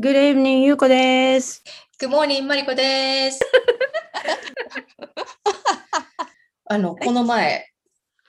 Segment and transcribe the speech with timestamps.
[0.00, 1.62] Good evening, ゆうこです。
[2.00, 3.38] Good morning, マリコです。
[6.64, 7.66] あの、この前、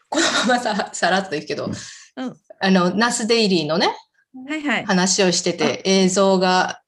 [0.09, 3.95] このままささらっと言うけど、うんあの、ナスデイリーのね、
[4.49, 4.85] はいはい。
[4.85, 6.81] 話をしてて、映像が、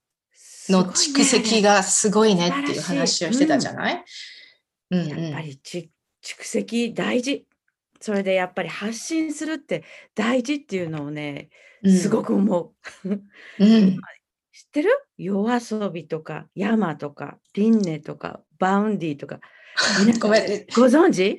[0.68, 4.04] の蓄積がすごいねっていう話をしてたじゃない、
[4.92, 5.92] うん、うんやっぱりち
[6.22, 7.48] 蓄積大事。
[8.02, 11.48] それでやっぱり発信するって大事っていうのをね、
[11.86, 12.26] すごく。
[12.26, 12.74] く思
[13.06, 13.10] う。
[13.60, 13.98] うん。
[14.74, 14.90] 知ってる？
[15.18, 19.40] YOASOBIとか、ヤとか、 Rin音とか、 Vaundyとか。
[20.20, 20.66] ごめん。
[20.76, 21.38] ご存知？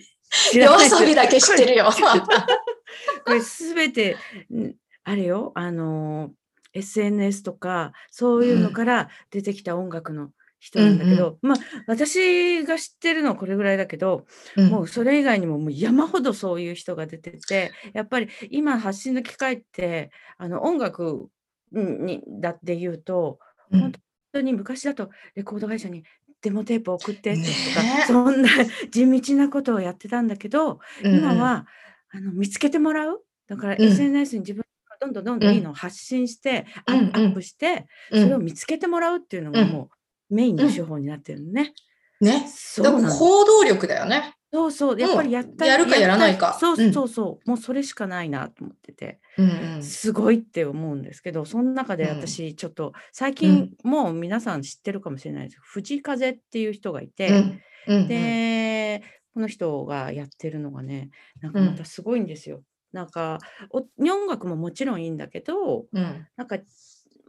[0.55, 1.91] YOASOBIだけ知ってるよ。
[3.27, 4.17] これすべて、
[4.53, 6.33] んあれよ、あのー
[6.75, 14.27] SNS とか、そういうのから出てきた音楽の人なんだけど、まあ、私が知ってるのはこれぐらいだけど、
[14.57, 21.29] もうそれ以外にももう山ほどそういう人が出てて、やっぱり今発信の機会って、あの音楽
[21.81, 23.39] にだって言うと、
[23.71, 23.81] うん。
[23.81, 23.93] 本
[24.33, 26.05] 当に昔だとレコード会社に
[26.43, 28.49] デモテープ送ってとか、ねえそんな
[28.91, 31.67] 地道なことをやってたんだけど、うん今は
[32.11, 33.25] あの見つけてもらう。
[33.49, 33.83] だからうん。
[33.83, 38.23] SNS に自分がどんどんどんどんいいのを発信して、アップして、うん。
[38.23, 39.69] それを見つけてもらうっていうのがうん。
[39.69, 39.91] も
[40.31, 41.75] うメインの手法になってるのね。
[42.21, 42.47] ね。
[42.49, 44.35] そう行動力だよね。
[44.55, 46.57] そうそう、やっぱりやったやるかやらないか。
[46.61, 46.93] そううん。
[46.93, 47.09] そう。
[47.09, 49.21] そう、もうそれしかないなと思ってて、
[49.81, 52.11] すごいって思うんですけど、その中でうん。
[52.11, 57.31] 私、ちょっと最近、もう皆さん知ってるかもしれないです藤風っていう人がいて、
[58.07, 59.03] で、
[59.35, 62.63] この人がやってるのがね、なんかまたすごいんですよ。
[62.93, 66.29] なんかお音楽ももちろんいいんだけど、うん。
[66.37, 66.59] なんか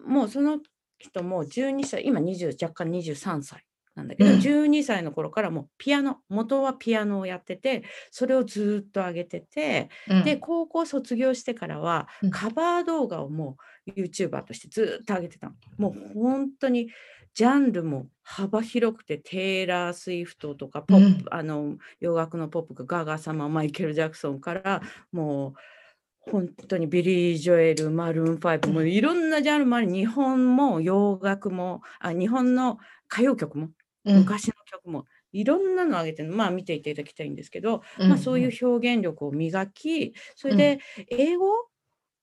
[0.06, 0.60] もうその
[1.00, 3.66] 人も12歳、今20若干23歳
[3.96, 4.40] なんだけど、うん。
[4.40, 10.24] 12歳の頃からもうピアノ、元はピアノをやってて、それをずーっと上げてて、うん。
[10.24, 12.32] で、高校卒業してからはうん。
[12.32, 13.58] カバー動画をも
[13.88, 15.54] う YouTuber としてずーっと上げてたの。
[15.78, 16.90] もう本当に
[17.34, 32.80] ジャンルも幅広くて、テイラー・スウィフトとかポップ、あの洋楽のポップがガガ様、マイケル・ジャクソンからもう本当にビリー・ジョエル、マルーン5もいろんなジャンルもあり、日本も洋楽も、あ日本の
[33.12, 33.72] 歌謡曲も、うん
[34.12, 40.80] 昔の曲も、いろんなの上げてるの、まあ見ていただきたいんですけど、まあ、そういう表現力を磨き、それで
[41.10, 41.52] 英語、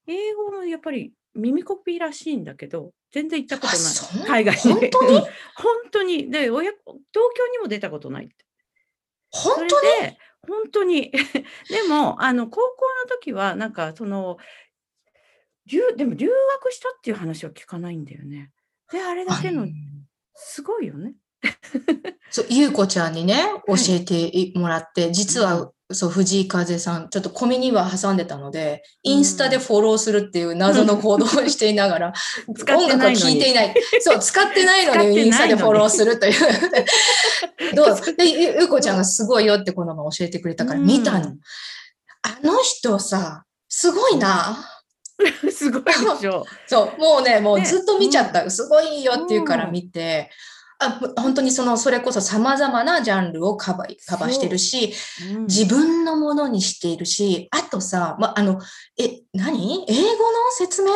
[0.07, 3.93] 英語もやっぱり耳コピーらしいんだけど、全然行ったことない。
[4.27, 4.61] 海外に。
[4.61, 5.17] 本当に？
[5.17, 5.31] う ん本
[5.91, 6.31] 当に。
[6.31, 6.81] で、親東
[7.35, 8.35] 京にも出たことないって。
[9.31, 9.89] 本当に？
[10.01, 10.17] で、
[10.47, 11.11] 本当に。
[11.69, 14.37] でも、あの、高校の時は、なんか、その、
[15.65, 16.27] 留でも留
[16.61, 18.51] 学したっていう話は聞かないんだよね。
[18.91, 19.67] で、あれだけの、
[20.35, 21.15] すごいよね。
[22.29, 32.13] そう、ゆうこちゃんにね、教えてもらって、実うは、そう、藤井風さん、ちょっとコミには挟んでたので、インスタでフォローするっていう謎の行動をしていながら、
[32.47, 33.17] 音楽はいなのに。
[33.17, 33.75] 聴いていない。
[33.99, 36.33] そう、使ってないのに にインスタでフォローするという。
[37.75, 38.15] どう？
[38.15, 41.27] で、ゆゆうこちゃんがすごいよってこのまま教えてくれたから見たの。
[41.27, 41.39] うん
[42.23, 44.57] あの人さ、すごいな。
[45.51, 46.45] すごいでしょ。
[46.67, 48.49] そう、もうね、もうねずっと見ちゃった。
[48.49, 50.31] すごいよっていうから見て、
[50.85, 54.93] あ本当にその、それこそ様々なジャンルをカバー、カバーしてるし、
[55.33, 55.45] うん。
[55.45, 58.59] 自分のものにしているし、あとさ、ま、あの、
[58.97, 59.85] え、何？
[59.87, 60.15] 英語の
[60.57, 60.91] 説明？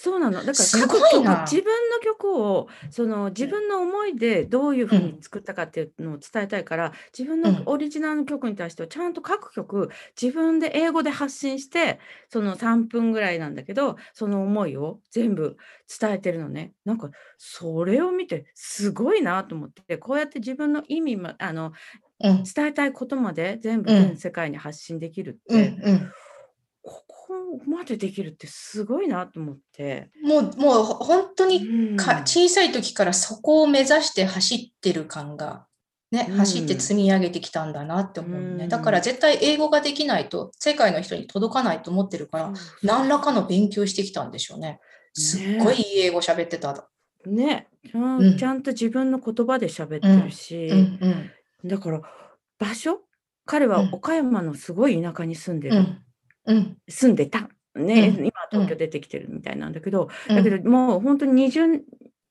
[0.00, 0.38] そうなの。
[0.38, 11.98] だからす各ごいな曲自分の曲をその自分の思いでどういうふうに作ったかっていうのを伝えたいから、自分うんのオリジナルの曲に対してはちゃんと各曲自分で英語で発信して
[12.28, 15.56] その3分ぐらいなんだけどその思いを全部
[16.00, 16.74] 伝えてるのね。
[16.84, 21.72] なんかそれを見てすごいなと思ってこうやって自分の意味もあの
[22.20, 22.42] うん。
[22.44, 25.98] 伝えたいことまで全部うん全世界に発信できるって、うん、うん。
[26.00, 26.04] こ
[27.28, 30.10] こまでできるってすごいなと思って。
[30.22, 31.96] もう、もう本当にうん。
[31.96, 35.66] か小さい時からそこを目指して走ってる感が、
[36.10, 36.36] ね、うん。
[36.38, 38.64] 走って積み上げてきたんだなって思うね。
[38.64, 38.68] うん。
[38.68, 42.52] だから絶対英語ができないと世界の人に届かないと思ってるから、
[42.82, 44.80] 何らかの勉強してきたんでしょうね。
[45.12, 46.88] すっごいいい英語喋ってた。
[47.26, 47.68] ね。
[47.90, 48.36] ちゃん,、うん。
[48.38, 50.98] ちゃんと自分の言葉で喋ってるし、うん、
[51.62, 52.00] うん、だから
[52.58, 53.00] 場所？
[53.44, 53.88] 彼はうん。
[53.92, 56.02] 岡山のすごい田舎に住んでる、うん、うん、
[56.88, 57.48] 住んでた。
[57.74, 58.26] ね、うん。
[58.26, 60.36] 今は東京出てきてるみたいなんだけど、うん。
[60.36, 61.80] だけどもう本当に20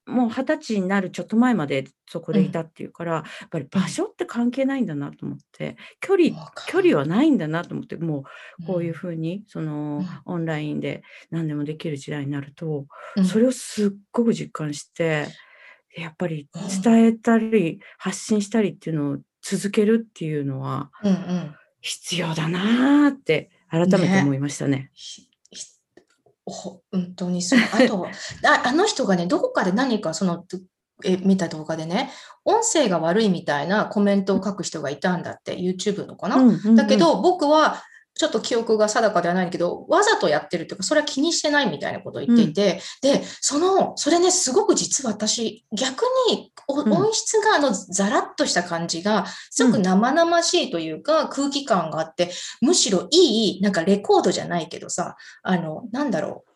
[0.07, 6.29] もう二十歳になるちょっと前までそこでいたっていうから、やっぱり場所って関係ないんだなと思って距離
[6.65, 8.23] 距離はないんだなと思っても
[8.59, 10.07] うこういううふうにそのうん。
[10.25, 12.85] オンラインで何でもできる時代になると、
[13.19, 15.27] ん、それをすっごく実感して、
[15.95, 16.81] やっぱりうん。
[16.81, 20.89] 伝えたり発信したりっていうのを続けるっていうのは。
[21.79, 24.91] 必要だなーって改めてね思いましたね。
[24.93, 25.65] ひひ
[26.45, 26.81] 本
[27.15, 27.59] 当にそう。
[27.59, 28.07] あと、
[28.45, 30.45] ああの人がね、どこかで何かその、
[31.03, 32.09] え見た動画でね、
[32.45, 36.37] 音声が悪いみたいなコメントを書く人がいたんだって、YouTube のかな？
[36.37, 37.83] うんうんうん、だけど、僕は
[38.17, 52.31] ちょっと記憶が定かではないけど、わざとやってるっていうか、それは気にしてないみたいなことを言っていて、うん、で、その、それね、すごく実は私、逆に音質があの、ザラッとした感じが、すごく生々しいというか、空気感があって、
[52.61, 56.51] むしろいい、なんかレコードじゃないけどさ、あの、なんだろう、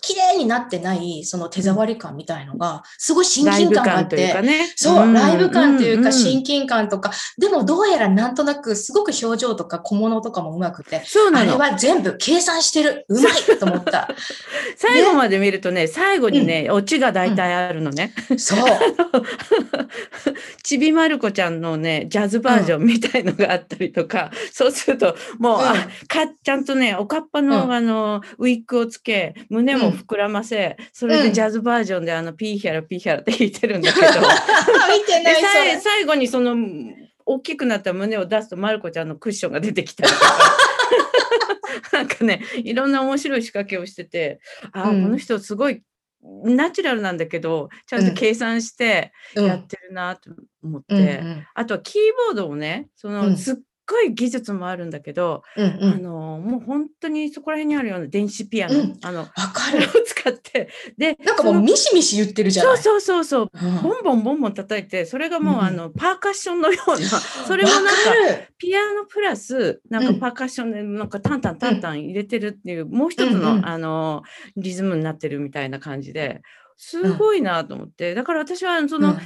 [0.00, 13.04] 綺麗になってない、その手触り感みたいのが、すごい親近感があって、ね、そう、ライブ感というか親近感とか、でもどうやらなんとなくすごく表情とか小物とかもうまくて、そうなのあれは全部計算してる。
[13.08, 14.08] うまいと思った。
[14.76, 18.14] 最後まで見るとね、最後にね、オチが大体あるのね。
[18.36, 18.58] そう。
[20.62, 25.74] ちびまる子ちゃんのね、ジャズバージョンみたいのがあったりとか、そうすると、もう、あ
[26.08, 34.06] かちゃんとね、おかっぱの、あの、ウィッグをつけ、胸も膨らませ、それでジャズバージョンであのピーヒャラピーヒャラって弾いてるんだけど。
[34.10, 36.56] 見てない最最後にその
[37.24, 40.26] 大きくなった胸を出すとまる子ちゃんのクッションが出てきたりとか。
[41.92, 44.40] なんかねいろんな面白い仕掛けをしてて
[44.72, 45.82] あ、うん、この人すごい
[46.22, 50.30] ナチュラルなんだけどちゃんと計算してやってるなと
[50.62, 53.56] 思って、うんうん、あとはキーボードをねそのすっ
[53.90, 59.80] ごい技術もあるんだけど、うんうん、あのもう本当にそこら辺にあるような電子ピアノ、うん、あのかる。
[59.80, 62.78] を使ってでなんかもうミシミシ言ってるじゃない。
[62.78, 66.96] そうそうそうそう、うん、ボンボンボンボン叩いてそれがもう、うん、あのパーカッションのような
[67.46, 67.90] それもなんか
[68.58, 74.22] ピアノプラスなんかパーカッションでなんかタンタンタンタン入れてるっていう、もう一つの、あの
[74.56, 76.42] リズムになってるみたいな感じで
[76.76, 79.16] すごいなと思って、だから私はその、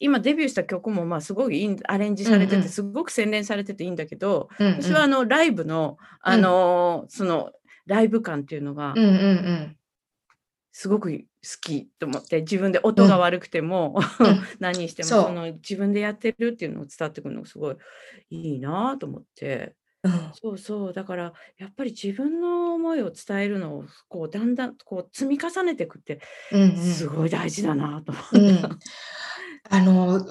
[0.00, 7.52] 今デビューした曲もまあすごいいいアレンジされてて、すごく洗練されてていいんだけど、うんうん、私はあのライブのあの、うん、その
[7.86, 8.94] ライブ感っていうのが、
[10.72, 11.24] すごく好
[11.60, 17.76] きと思って自分で音が悪くても、うん、 何してもその自分でやってるっていうのを伝わってくるのがすごい
[18.30, 19.74] いいなと思って。
[20.02, 20.92] うん、そうそう。
[20.92, 26.20] だからやっぱり自分の思いを伝えるのをこうだんだんこう積み重ねていくって
[26.76, 28.78] すごい大事だなと思って、うん、
[29.70, 30.24] あの、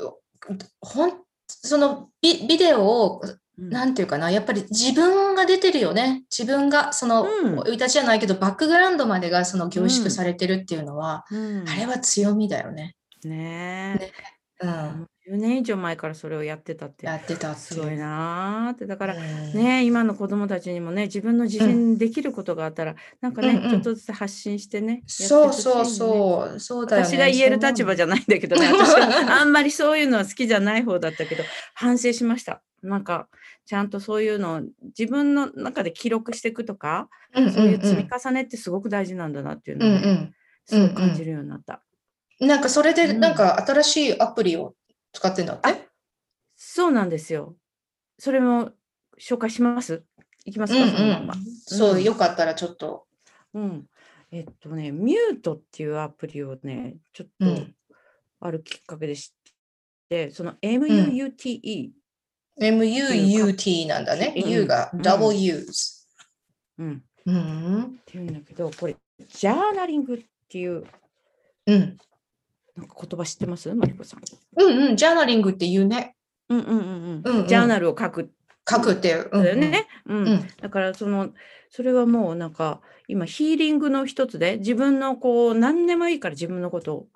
[0.82, 3.22] ほんそのビビデオを、
[3.58, 6.24] なんていうかな、やっぱり自分が出てるよね。
[6.36, 11.26] 自分が、その、生、い立ちじゃないけど、バックグラウンドまでがその凝縮されてるっていうのは、
[11.68, 12.96] あれは強みだよね。
[13.24, 14.00] ねえ。
[14.00, 14.12] ね
[14.62, 15.08] うん。
[15.30, 18.86] 10年以上前からそれをやってたってやってたすごいなって。
[18.86, 26.60] だからね今の子供たちにもね自分の自信できることがあったら、うん、なんかね、ちょっとずつ発信してね、ね、そうそうそう。
[26.60, 29.42] そうだよ、ね、私が言える立場じゃないんだけどね私は。
[29.42, 31.44] あんまりそういうのは好きじゃない方だったけど
[31.74, 32.62] 反省しました。
[32.82, 33.30] なんか
[33.66, 34.62] ちゃんとそういうのを
[34.98, 40.28] 自分の中で記録していくとか、そういう積み重ねってすごく大事なんだなっていうのを
[40.66, 41.82] すごく感じるようになった。
[42.42, 44.76] なんかそれでなんか新しいアプリを
[45.14, 45.88] 使ってんだって、
[46.56, 47.56] そうなんですよ。
[48.20, 48.72] それも
[49.20, 50.04] 紹介します？
[50.46, 51.36] いきますか、うんうん、そのまま。
[51.66, 53.06] そう、よかったらちょっと。
[53.54, 53.86] うん。
[54.32, 57.46] えっとね、ミュートっていうアプリをね、ちょっと
[58.40, 59.32] あるきっかけで知っ
[60.10, 61.92] て、その MUUTE、
[62.58, 62.80] うん。
[62.80, 64.34] MUUT なんだね。
[64.36, 66.08] うん、U が W's。
[66.80, 67.04] うん。
[67.26, 67.84] うん。
[67.84, 70.84] っていうんだけど、これ、ジャーナリングっていう、
[71.68, 71.98] うん。
[72.76, 73.74] なんか言葉知ってます？
[73.74, 74.22] マリコさん。
[74.62, 76.16] うんうん、ジャーナリングって言うね。
[76.50, 77.38] うんうんうんうん。
[77.42, 78.32] うんジャーナルを書く。
[78.70, 79.30] 書くっていう。
[79.32, 79.88] うんだよね。
[80.06, 80.18] うん。
[80.28, 81.30] うん、だからその
[81.70, 87.08] それはもうなんか今ヒーリングの一つで自分のこう何でもいいから自分のことを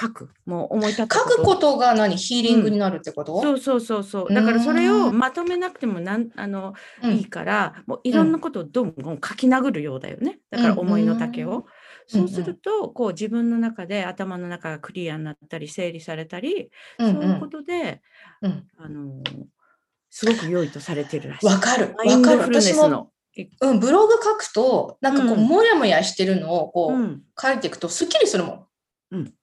[0.00, 0.30] 書く。
[0.46, 2.16] もう思い立った書くことが何？
[2.16, 4.32] ヒーリングになるってこと、うん、そうそうそうそう。
[4.32, 10.38] だからそれをまとめなくてもなんあの、うん、いいから、もういろんなことをどんどん書き殴るようだよね。
[10.50, 11.66] だから思いの丈を。
[12.08, 18.00] そうすると、こう自分の中で頭の中がクリアになったり整理されたり、うんうん、そういうことで、
[18.40, 19.22] うん、あの
[20.10, 21.46] すごく良いとされてるらしい。
[21.46, 21.94] わかる。
[21.96, 22.38] わかる。
[22.40, 23.12] 私も、
[23.60, 28.66] うん、ブログ書くと、なんかこう、もやもやしてるのをこう、書いていくと、すっきりするもん。
[29.12, 29.34] うん。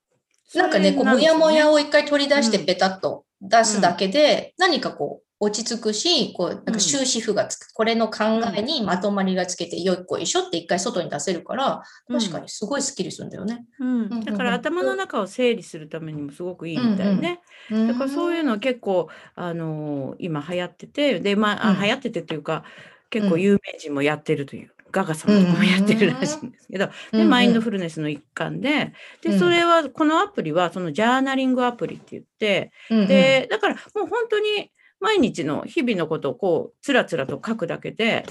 [0.55, 8.23] なんかね、こう、もやもやを一回取り出してペタッと出すだけで、何かこう、落ち着くし、こう、なんか終止符がつく、うん、これの考
[8.55, 13.65] えにまとまりがつけて、よっこいしょって一回外に出せるから、確かにすごいスッキリするんだよね。
[13.79, 14.21] うん。
[14.21, 17.41] だから頭の中を整理するためにもすごくいいみたいね。
[17.69, 22.63] うんうん、だからそういうのは結構、あのー、今流行ってて、で、まあ、流行っててというか、
[23.09, 24.71] 結構有名人もやってるという。
[24.95, 38.25] ガガさんもやってるらしいんですけど、で、マインドフルネスの一環で、で、それは、このアプリは、そのジャーナリングアプリって言って、で、だからもう本当に、毎日の日々のことをこうつらつらと書くだけで、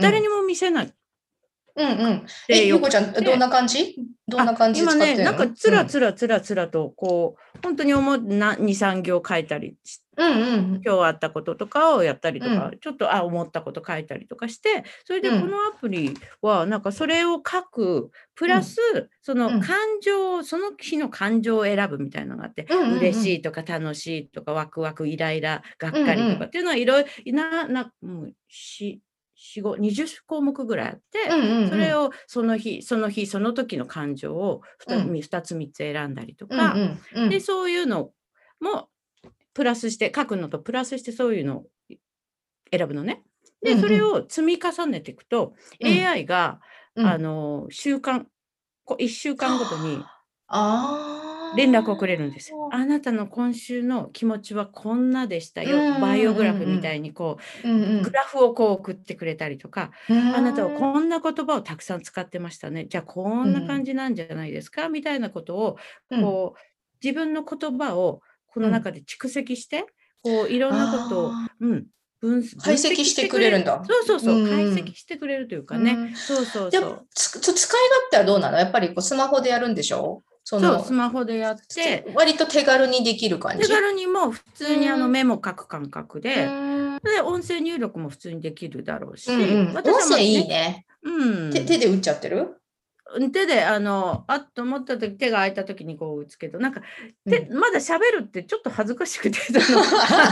[0.00, 0.94] 誰にも見せない。
[1.78, 2.26] うんうん。
[2.48, 3.96] え、ゆうこちゃん、どんな感じ？
[4.26, 29.00] どんな感じ今ね、なんかつらつらつらつらと、こう、本当に思うな2、3行書いたりしうんうん、今日あったこととかをやったりとか、うん、ちょっとあ思ったこと書いたりとかしてそれでこのアプリはなんかそれを書くプラス、うん、その感情、その日の感情を選ぶみたいなのがあって、うんうんうん、嬉しいとか楽しいとかワクワクイライラがっかりとかっていうのはいろいろななもうし
[29.54, 38.10] 20項目ぐらいあって、うんうんうん、それをその日その日その時の感情を 2,、うん、2つ3つ選んだりとか、うんうんうん、でそういうの
[38.60, 38.88] も
[39.54, 41.66] プラスして書くのとプラスしてそういうのを
[42.70, 43.22] 選ぶのね。
[43.62, 46.60] で、それを積み重ねていくと、うん、AI が、
[46.94, 48.28] うん、あの週間
[48.86, 50.04] 1週間ごとに
[51.56, 52.52] 連絡をくれるんです。
[52.70, 55.98] あなたの今週の気持ちはこんなでしたよ。
[56.00, 62.86] バイオグラフみたいにこう、うんうん、グラフをこう送ってくれたりとか、あなたはこんな言葉をたくさん使ってましたね。
[62.86, 65.76] じゃあこんな感じなんじゃないですか、みたいなことを
[66.10, 66.58] こう
[67.02, 69.86] 自分の言葉をこの中で蓄積して、
[70.22, 71.86] こういろんなことを、うん、
[72.20, 73.60] 分解析してくれる。
[73.60, 73.82] んだ。
[73.86, 76.12] そうそうそう、解析してくれるというかね。
[76.16, 77.06] そうそうそう。
[77.14, 77.62] 使い勝
[78.10, 78.58] 手はどうなの？
[78.58, 80.22] やっぱりこうスマホでやるんでしょ？
[80.48, 82.10] そそう、スマホでやって。
[82.14, 83.68] 割と手軽にできる感じ？
[83.68, 86.48] 手軽にも普通にあのメモ書く感覚で、
[87.04, 89.30] で、音声入力も普通にできるだろうし。
[89.30, 90.86] うんうん、音声いいね。
[91.02, 92.56] うん、手で打っちゃってる？
[93.30, 96.82] 手であのあっと思った時手が空いた時にこう打つけどなんか、
[97.26, 99.38] うん、まだ喋るってちょっと恥ずかしくて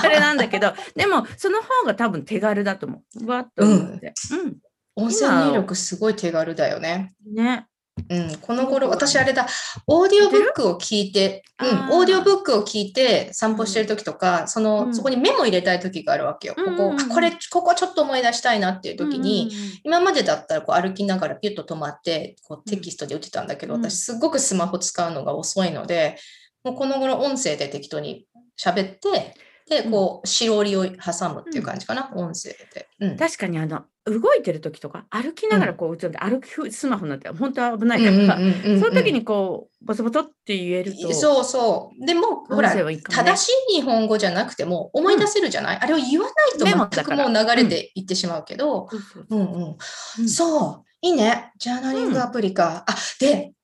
[0.02, 3.26] あれなんだけどでもその方が多分手軽だと思う。
[3.26, 4.12] わっと思って。
[4.32, 7.14] うん、音声入力すごい手軽だよね。
[7.26, 7.66] ね。
[8.08, 9.46] うん、この頃、私あれだ、
[9.86, 16.54] オーディオブックを聞いて、うん、オーディオブックを聞いて散歩してる時とか、うん、その、うん、そこにメモ入れたい時があるわけよ。
[16.54, 19.50] ここ、あこれ、ここちょっと思い出したいなっていう時に、
[19.82, 26.18] 今までだったらこう歩きながらピュッと止まって、こうテキストで打ってたんだけど、私すごくスマホ使うのが遅いので、
[26.64, 28.26] もうこの頃音声で適当に
[28.60, 29.34] 喋って、
[29.68, 33.16] で、こう、しおりを挟むっていう感じかな、音声で。
[33.16, 41.12] 確かにあの、動いてる時とか歩きながらこう打つんで、うん、歩きスマホなんて本当は危ないから、その時にこうボソボソって言えると。
[41.12, 42.06] そうそう。
[42.06, 48.88] でもほら、ね、正しい日本語じゃなくても思い出せるじゃない、うん、あれを言わないと全くもう流れていってしまうけど、
[49.28, 49.76] うん。
[50.20, 50.84] うんそう。
[51.00, 51.52] いいね。
[51.58, 53.54] ジャーナリングアプリか、あで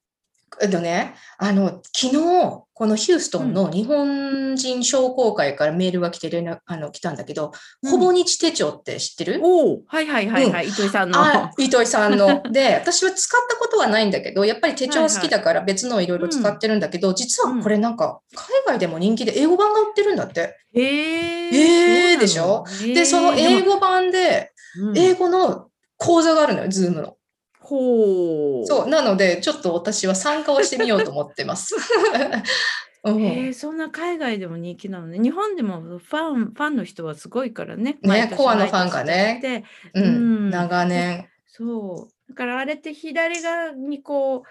[0.60, 9.40] えっとね、あの、昨日、このヒューストンの日本人商工会からメールが来て連絡、あの、来たんだけど、うん、ほぼ日手帳って知ってる？
[9.42, 11.20] おはいはいはいはい、うん、糸井さんの。
[11.58, 12.42] 糸井さんの。
[12.50, 20.58] で、私は使ったことはないんだけど、やっぱり手帳好きだから別のいろいろ使ってるんだけど、はいはい、実はこれなんか、海外でも人気で英語版が売ってるんだって。
[20.74, 22.12] へえ。
[22.12, 22.64] えー、でしょ？
[22.94, 24.52] で、その英語版で、
[24.96, 25.68] 英語の
[25.98, 27.16] 講座があるのよ、ズームの。
[27.62, 28.66] ほう。
[28.66, 31.74] そう、なので、ちょっと私は参加をしてみようと思ってます。
[33.04, 35.18] うん、えー、そんな海外でも人気なのね。
[35.18, 37.98] 日本でもファン、ファンの人はすごいからね。
[38.02, 39.64] ね、コアのファンがね。
[39.94, 41.28] うん、うん、長年。
[41.48, 42.30] そう。
[42.30, 44.42] だからあれって左側にこう、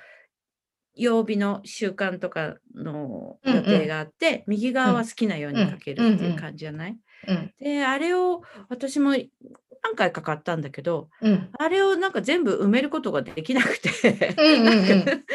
[0.95, 9.15] 曜日の習慣とかの予定があって、うんうん、右側は好きなように書けるっていう感じじゃない、うんうん、であれを私も
[9.83, 14.35] 何回か買ったんだけど、うん、あれをなんか全部埋めることができなくて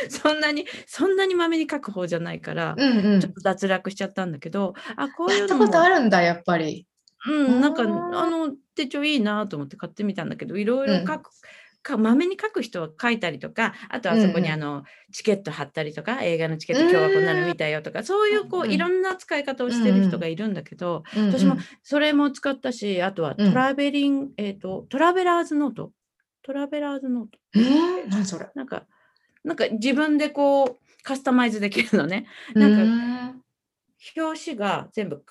[0.09, 6.87] そんなにそんなにまめに書く方じゃないから、うんうん、ちょっと脱落しちゃったんだけどあこういうのもことあるんだやっぱり。
[7.29, 11.31] うん、なんかあの手帳いいなと思って買ってみたんだけどいろいろ書く、
[11.87, 25.93] かまめに書く人は書いたりとかあとはそこにあの、うんうん、チケット貼ったりとか映画のチケット今日はこんなの見たよとかそういうこう、いろんな使い方をしてる人がいるんだけど、うんうん、私もそれも使ったしあとはトラベリン、うん、えっ、ー、とトラベラーズノート。
[26.43, 27.39] トラベラーズノート。
[27.55, 28.49] えー、何それ？
[28.55, 28.85] なんか
[29.45, 32.27] なんか自分でこうカスタマイズできるのね。
[32.55, 33.41] なんか
[34.17, 35.25] 表紙が全部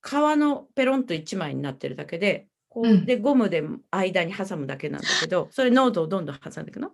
[0.00, 6.92] 革のペロンと1枚になってるだけでこうでゴムで間に挟むだけなんだけど、それノートをどんどん挟んでいくの。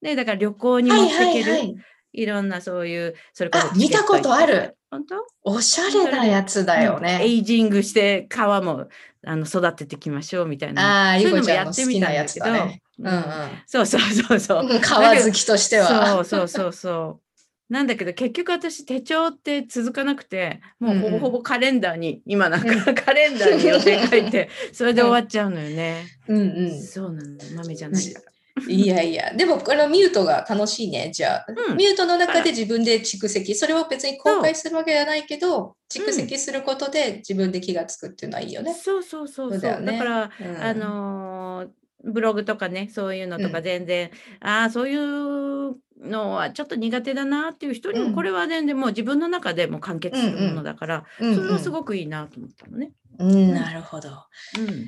[0.00, 1.74] でだから旅行に持っていける、
[2.12, 4.76] いろんなそういうそれこそ見たことある。
[4.88, 5.26] 本当？
[5.42, 7.18] おしゃれなやつだよね。
[7.22, 8.86] エイジングして皮も
[9.26, 11.08] あの育てていきましょうみたいな。
[11.08, 12.82] ああ、ゆこちゃんの好きなやつだね。
[13.00, 13.22] うんうん、
[13.66, 14.68] そうそうそうそう。
[14.68, 16.06] 皮好きとしては。
[16.06, 17.25] そうそうそうそう。
[17.68, 26.06] なんだけど結局私手帳って続かなくてもうほぼほぼカレンダーに、今なんかカレンダーに予定書いて それで終わっちゃうのよね。
[26.28, 26.36] うん。
[26.36, 28.32] うん、そうなの豆じゃないから。
[28.68, 31.46] いやいや、でもこのミュートが楽しいね、じゃあ。
[31.68, 38.72] うん、ミュートの中で自分で蓄積、それを別に公開するわけじゃないけど、蓄積することで自分で気がつくっていうのはいいよね。
[38.72, 39.60] そうそうそうそう。
[39.60, 41.68] だね、だから、うん、あのー
[42.04, 44.10] ブログとかね、そういうのとか全然、
[44.40, 52.92] ああ、そういうのはちょっと苦手だなっていう人にも、うんこれは全然もう自分の中でも完結するものだから、うんそれはすごくいいなと思ったのね。
[53.18, 54.08] うん、なるほど。
[54.08, 54.86] うん。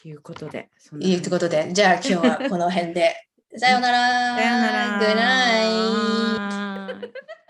[0.00, 3.14] ということで、そんないうことで、じゃあ今日はこの辺で。
[3.56, 4.36] さようなら。
[4.36, 4.98] さようなら。
[4.98, 5.14] Good
[7.00, 7.12] night.